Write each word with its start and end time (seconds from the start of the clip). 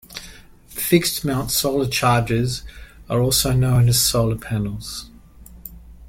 Fixed 0.65 1.23
mount 1.23 1.51
solar 1.51 1.87
chargers 1.87 2.63
are 3.07 3.21
also 3.21 3.53
known 3.53 3.87
as 3.87 4.01
solar 4.01 4.35
panels. 4.35 5.11